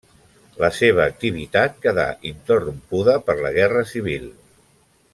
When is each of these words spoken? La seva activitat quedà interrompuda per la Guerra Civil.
La 0.63 0.69
seva 0.77 1.03
activitat 1.11 1.77
quedà 1.85 2.07
interrompuda 2.31 3.17
per 3.29 3.39
la 3.47 3.53
Guerra 3.59 3.85
Civil. 3.95 4.27